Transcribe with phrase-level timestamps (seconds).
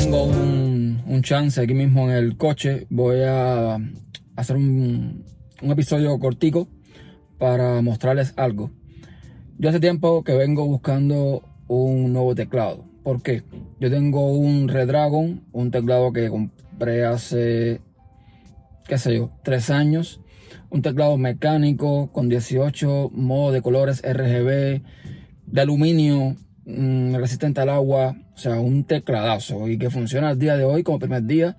[0.00, 3.76] tengo un, chance aquí mismo en el coche, voy a
[4.34, 5.26] hacer un,
[5.60, 6.68] un episodio cortico
[7.38, 8.70] para mostrarles algo.
[9.58, 12.86] Yo hace tiempo que vengo buscando un nuevo teclado.
[13.02, 13.42] ¿Por qué?
[13.78, 17.82] Yo tengo un Redragon, un teclado que compré hace,
[18.88, 20.22] qué sé yo, tres años.
[20.70, 24.82] Un teclado mecánico con 18 modos de colores RGB,
[25.46, 28.16] de aluminio, mm, resistente al agua.
[28.34, 31.58] O sea, un tecladazo y que funciona al día de hoy como primer día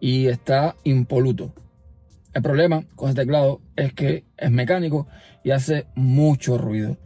[0.00, 1.54] y está impoluto.
[2.34, 5.06] El problema con este teclado es que es mecánico
[5.44, 6.96] y hace mucho ruido.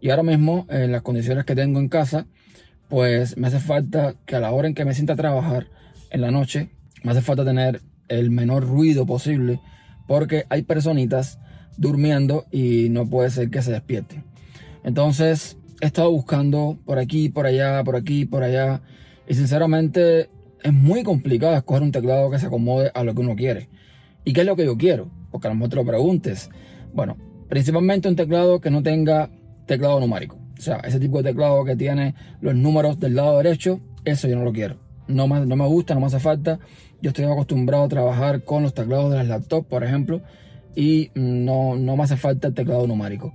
[0.00, 2.26] Y ahora mismo, en las condiciones que tengo en casa,
[2.88, 5.68] pues me hace falta que a la hora en que me sienta a trabajar
[6.10, 6.70] en la noche,
[7.02, 9.60] me hace falta tener el menor ruido posible
[10.08, 11.38] porque hay personitas
[11.76, 14.24] durmiendo y no puede ser que se despierten.
[14.82, 18.82] Entonces, he estado buscando por aquí, por allá, por aquí, por allá
[19.28, 20.28] y sinceramente
[20.62, 23.68] es muy complicado escoger un teclado que se acomode a lo que uno quiere.
[24.24, 25.10] ¿Y qué es lo que yo quiero?
[25.30, 26.50] Porque a lo mejor te lo preguntes.
[26.92, 27.16] Bueno,
[27.48, 29.30] principalmente un teclado que no tenga
[29.66, 30.36] teclado numérico.
[30.58, 34.36] O sea, ese tipo de teclado que tiene los números del lado derecho, eso yo
[34.36, 34.76] no lo quiero.
[35.06, 36.58] No me, no me gusta, no me hace falta.
[37.00, 40.20] Yo estoy acostumbrado a trabajar con los teclados de las laptops, por ejemplo,
[40.76, 43.32] y no, no me hace falta el teclado numérico.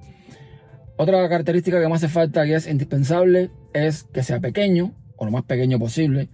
[0.97, 5.31] Otra característica que me hace falta y es indispensable es que sea pequeño, o lo
[5.31, 6.29] más pequeño posible,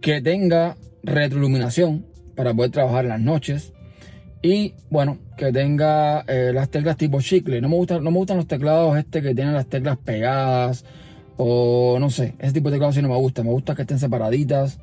[0.00, 3.72] que tenga retroiluminación, para poder trabajar las noches.
[4.42, 7.60] Y bueno, que tenga eh, las teclas tipo chicle.
[7.60, 10.84] No me, gusta, no me gustan los teclados este que tienen las teclas pegadas.
[11.36, 13.42] O no sé, ese tipo de teclados sí no me gusta.
[13.42, 14.80] Me gusta que estén separaditas.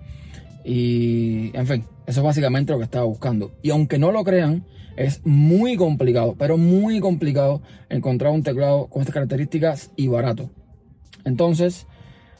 [0.63, 3.51] Y en fin, eso es básicamente lo que estaba buscando.
[3.61, 9.01] Y aunque no lo crean, es muy complicado, pero muy complicado encontrar un teclado con
[9.01, 10.49] estas características y barato.
[11.25, 11.87] Entonces,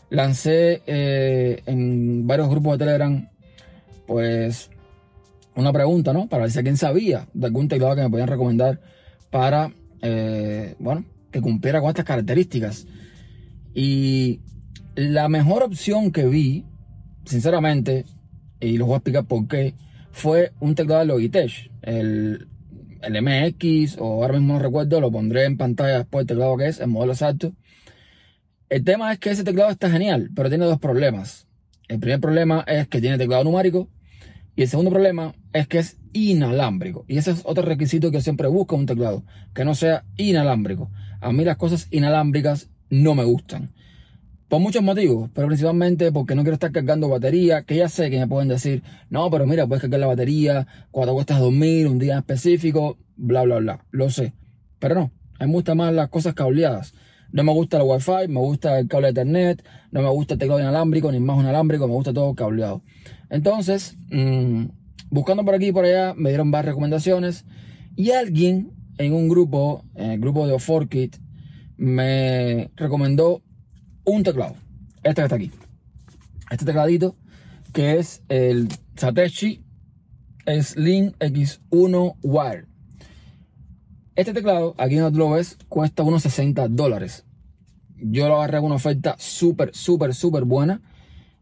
[0.09, 3.29] lancé eh, en varios grupos de Telegram,
[4.05, 4.69] pues
[5.55, 6.27] una pregunta, ¿no?
[6.27, 8.79] Para ver si alguien sabía de algún teclado que me podían recomendar
[9.29, 12.87] para, eh, bueno, que cumpliera con estas características.
[13.73, 14.41] Y
[14.95, 16.65] la mejor opción que vi,
[17.25, 18.05] sinceramente,
[18.59, 19.73] y les voy a explicar por qué,
[20.11, 22.47] fue un teclado de Logitech, el,
[23.01, 26.67] el MX, o ahora mismo no recuerdo, lo pondré en pantalla después el teclado que
[26.67, 27.53] es, el modelo exacto.
[28.69, 31.47] El tema es que ese teclado está genial, pero tiene dos problemas.
[31.87, 33.89] El primer problema es que tiene teclado numérico
[34.55, 37.05] y el segundo problema es que es inalámbrico.
[37.07, 39.23] Y ese es otro requisito que siempre busco en un teclado,
[39.53, 40.89] que no sea inalámbrico.
[41.19, 43.71] A mí las cosas inalámbricas no me gustan.
[44.51, 48.19] Por muchos motivos, pero principalmente porque no quiero estar cargando batería, que ya sé que
[48.19, 52.17] me pueden decir, no, pero mira, puedes cargar la batería cuando cuestas dormir, un día
[52.17, 53.85] específico, bla, bla, bla.
[53.91, 54.33] Lo sé.
[54.77, 56.93] Pero no, a mí me gustan más las cosas cableadas.
[57.31, 60.39] No me gusta el Wi-Fi, me gusta el cable de Ethernet, no me gusta el
[60.41, 62.81] teclado inalámbrico, ni más inalámbrico, me gusta todo cableado.
[63.29, 64.65] Entonces, mmm,
[65.09, 67.45] buscando por aquí y por allá, me dieron varias recomendaciones
[67.95, 71.15] y alguien en un grupo, en el grupo de Oforkit,
[71.77, 73.43] me recomendó
[74.05, 74.55] un teclado.
[75.03, 75.51] Este que está aquí.
[76.49, 77.15] Este tecladito
[77.73, 79.63] que es el Satechi
[80.45, 82.65] Slim X1 Wire.
[84.15, 87.23] Este teclado, aquí en lo ves, cuesta unos 60 dólares.
[87.97, 90.81] Yo lo agarré con una oferta súper, súper, súper buena.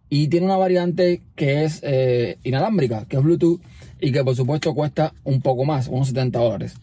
[0.10, 3.62] Y tiene una variante que es eh, inalámbrica, que es Bluetooth.
[4.00, 6.76] Y que por supuesto cuesta un poco más, unos 70 dólares.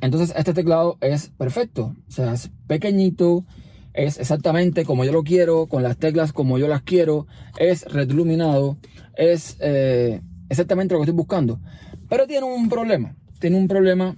[0.00, 1.94] Entonces este teclado es perfecto.
[2.08, 3.44] O sea, es pequeñito.
[3.92, 7.26] Es exactamente como yo lo quiero, con las teclas como yo las quiero.
[7.58, 8.78] Es retroiluminado.
[9.16, 11.60] Es eh, exactamente lo que estoy buscando.
[12.08, 13.16] Pero tiene un problema.
[13.38, 14.16] Tiene un problema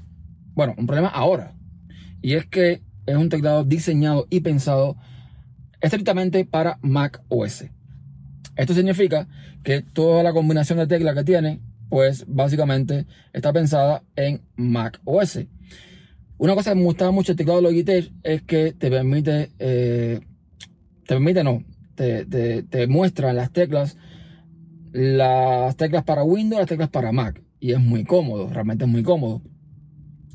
[0.55, 1.55] bueno, un problema ahora.
[2.21, 4.97] Y es que es un teclado diseñado y pensado
[5.81, 7.65] estrictamente para Mac OS.
[8.57, 9.29] Esto significa
[9.65, 15.41] que toda la combinación de teclas que tiene, pues básicamente está pensada en Mac OS.
[16.43, 20.19] Una cosa que me gustaba mucho el teclado de Logitech es que te permite, eh,
[21.07, 21.63] te permite no,
[21.95, 23.97] te, te, te muestra en las teclas
[24.91, 27.41] las teclas para Windows, las teclas para Mac.
[27.61, 29.41] Y es muy cómodo, realmente es muy cómodo.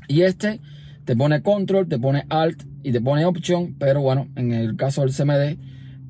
[0.08, 0.60] Y este
[1.04, 5.02] te pone control, te pone alt y te pone option, pero bueno, en el caso
[5.02, 5.58] del CMD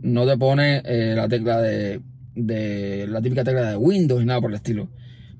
[0.00, 2.02] no te pone eh, la tecla de,
[2.36, 4.90] de, la típica tecla de Windows y nada por el estilo.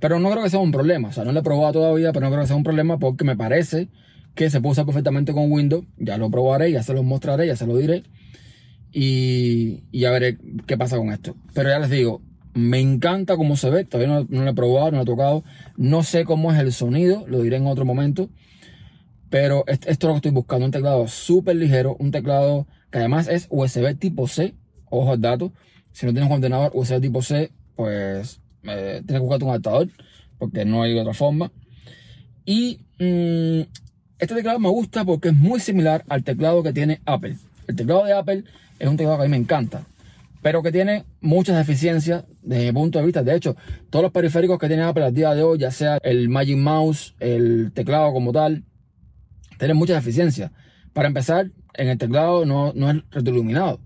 [0.01, 2.27] Pero no creo que sea un problema, o sea, no lo he probado todavía, pero
[2.27, 3.89] no creo que sea un problema porque me parece
[4.35, 5.85] que se puede usar perfectamente con Windows.
[5.97, 8.05] Ya lo probaré, ya se los mostraré, ya se lo diré.
[8.93, 11.37] Y, y ya veré qué pasa con esto.
[11.55, 12.23] Pero ya les digo,
[12.59, 15.45] me encanta cómo se ve, todavía no, lo he probado, no lo he tocado.
[15.77, 18.31] No sé cómo es el sonido, lo diré en otro momento.
[19.31, 23.29] Pero esto es lo que estoy buscando, un teclado súper ligero, un teclado que además
[23.29, 24.55] es USB tipo C,
[24.91, 25.53] ojo al dato.
[25.93, 29.89] Si no tienes un ordenador USB tipo C, pues eh, tienes que buscarte un adaptador,
[30.39, 31.53] porque no hay otra forma.
[32.45, 33.61] Y mm,
[34.19, 37.37] este teclado me gusta porque es muy similar al teclado que tiene Apple.
[37.67, 38.45] El teclado de Apple
[38.79, 39.83] es un teclado que a mí me encanta,
[40.43, 43.23] pero que tiene muchas deficiencias desde mi punto de vista.
[43.23, 43.57] De hecho,
[43.91, 47.15] todos los periféricos que tiene Apple al día de hoy, ya sea el Magic Mouse,
[47.21, 48.65] el teclado como tal,
[49.59, 50.51] tienen muchas deficiencias.
[50.93, 53.81] Para empezar, en el teclado no, no es retroiluminado.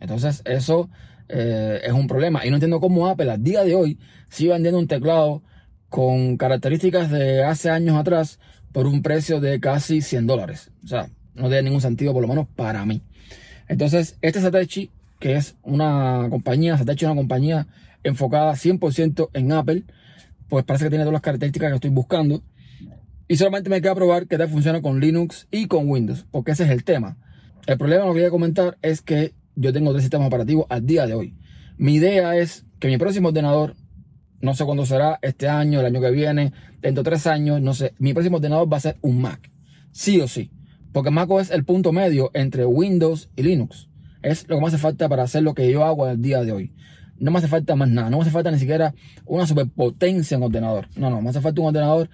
[0.00, 0.88] Entonces, eso
[1.28, 2.46] eh, es un problema.
[2.46, 3.98] Y no entiendo cómo Apple al día de hoy
[4.28, 5.42] sigue vendiendo un teclado
[5.88, 8.38] con características de hace años atrás
[8.74, 10.72] por un precio de casi 100 dólares.
[10.82, 13.02] O sea, no tiene ningún sentido, por lo menos para mí.
[13.68, 14.90] Entonces, este Satechi,
[15.20, 17.68] que es una compañía, Satechi es una compañía
[18.02, 19.84] enfocada 100% en Apple,
[20.48, 22.42] pues parece que tiene todas las características que estoy buscando.
[23.28, 26.64] Y solamente me queda probar que tal funciona con Linux y con Windows, porque ese
[26.64, 27.16] es el tema.
[27.66, 30.84] El problema, lo que voy a comentar, es que yo tengo tres sistemas operativos al
[30.84, 31.36] día de hoy.
[31.78, 33.76] Mi idea es que mi próximo ordenador,
[34.44, 36.52] no sé cuándo será, este año, el año que viene,
[36.82, 39.50] dentro de tres años, no sé, mi próximo ordenador va a ser un Mac.
[39.90, 40.50] Sí o sí.
[40.92, 43.88] Porque Mac es el punto medio entre Windows y Linux.
[44.22, 46.52] Es lo que me hace falta para hacer lo que yo hago al día de
[46.52, 46.74] hoy.
[47.18, 48.10] No me hace falta más nada.
[48.10, 48.94] No me hace falta ni siquiera
[49.24, 50.88] una superpotencia en ordenador.
[50.94, 51.22] No, no.
[51.22, 52.10] Me hace falta un ordenador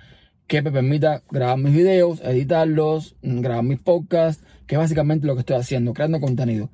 [0.46, 5.40] que me permita grabar mis videos, editarlos, grabar mis podcasts, que es básicamente lo que
[5.40, 6.70] estoy haciendo, creando contenido.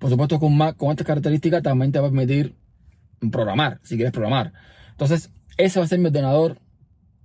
[0.00, 2.56] Por supuesto, con Mac, con estas características, también te va a permitir
[3.30, 4.52] programar, si quieres programar.
[4.96, 6.58] Entonces, ese va a ser mi ordenador.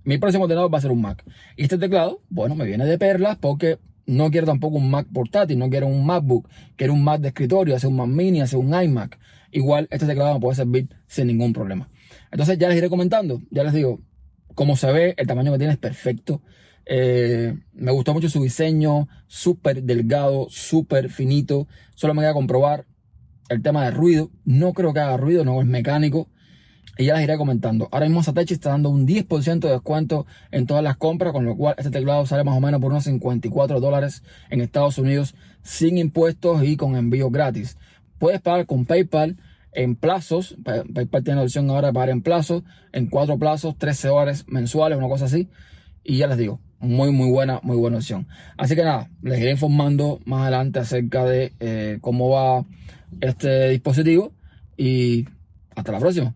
[0.04, 1.24] Mi próximo ordenador va a ser un Mac.
[1.56, 5.58] Y este teclado, bueno, me viene de perlas porque no quiero tampoco un Mac portátil,
[5.58, 8.74] no quiero un MacBook, quiero un Mac de escritorio, hacer un Mac mini, hacer un
[8.74, 9.18] iMac.
[9.52, 11.88] Igual este teclado me puede servir sin ningún problema.
[12.30, 14.00] Entonces ya les iré comentando, ya les digo,
[14.54, 16.42] cómo se ve, el tamaño que tiene es perfecto.
[16.84, 21.68] Eh, me gustó mucho su diseño, súper delgado, súper finito.
[21.94, 22.86] Solo me voy a comprobar
[23.48, 24.30] el tema de ruido.
[24.44, 26.28] No creo que haga ruido, no es mecánico.
[26.98, 27.88] Y ya les iré comentando.
[27.90, 31.56] Ahora mismo Satechi está dando un 10% de descuento en todas las compras, con lo
[31.56, 35.96] cual este teclado sale más o menos por unos 54 dólares en Estados Unidos sin
[35.96, 37.78] impuestos y con envío gratis.
[38.18, 39.38] Puedes pagar con PayPal
[39.72, 40.56] en plazos.
[40.64, 42.62] PayPal tiene la opción ahora de pagar en plazos,
[42.92, 45.48] en cuatro plazos, 13 horas mensuales, una cosa así.
[46.04, 48.26] Y ya les digo, muy, muy buena, muy buena opción.
[48.58, 52.66] Así que nada, les iré informando más adelante acerca de eh, cómo va
[53.20, 54.32] este dispositivo
[54.76, 55.26] y
[55.74, 56.34] hasta la próxima.